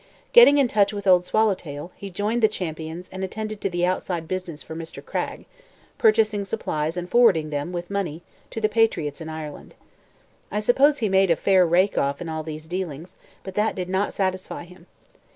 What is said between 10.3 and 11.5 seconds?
I suppose he made a